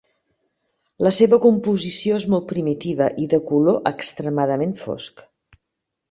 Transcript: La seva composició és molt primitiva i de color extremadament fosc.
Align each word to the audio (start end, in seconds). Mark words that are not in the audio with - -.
La 1.07 1.09
seva 1.17 1.37
composició 1.41 2.15
és 2.21 2.25
molt 2.33 2.47
primitiva 2.51 3.09
i 3.25 3.27
de 3.33 3.39
color 3.51 3.77
extremadament 3.91 4.73
fosc. 4.85 5.21